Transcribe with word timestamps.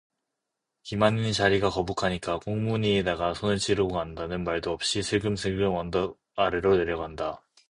기만이는 0.81 1.31
자리가 1.31 1.69
거북하니까 1.69 2.39
꽁무니에다가 2.39 3.35
손을 3.35 3.59
찌르고 3.59 3.89
간다는 3.93 4.43
말도 4.43 4.71
없이 4.71 5.03
슬금슬금 5.03 5.75
언덕 5.75 6.19
아래로 6.35 6.77
내려간다. 6.77 7.43